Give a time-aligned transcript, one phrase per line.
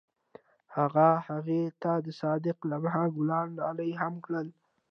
[0.75, 4.47] هغه هغې ته د صادق لمحه ګلان ډالۍ هم کړل.